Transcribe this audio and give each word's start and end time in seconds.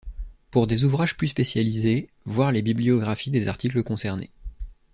Pour 0.49 0.65
des 0.65 0.83
ouvrages 0.83 1.15
plus 1.15 1.27
spécialisés, 1.27 2.09
voir 2.25 2.51
les 2.51 2.63
bibliographies 2.63 3.29
des 3.29 3.47
articles 3.47 3.83
concernés. 3.83 4.31